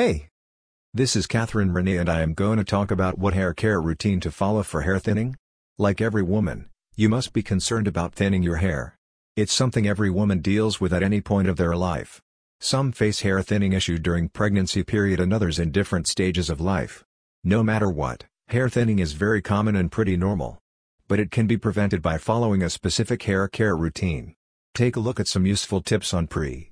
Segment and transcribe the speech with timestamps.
[0.00, 0.28] Hey!
[0.94, 4.18] This is Catherine Renee and I am going to talk about what hair care routine
[4.20, 5.36] to follow for hair thinning.
[5.76, 8.96] Like every woman, you must be concerned about thinning your hair.
[9.36, 12.22] It's something every woman deals with at any point of their life.
[12.60, 17.04] Some face hair thinning issue during pregnancy period and others in different stages of life.
[17.44, 20.62] No matter what, hair thinning is very common and pretty normal.
[21.08, 24.34] But it can be prevented by following a specific hair care routine.
[24.74, 26.68] Take a look at some useful tips on pre